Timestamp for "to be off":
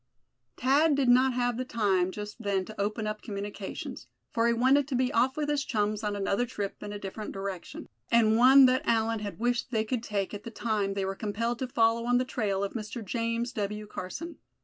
4.87-5.37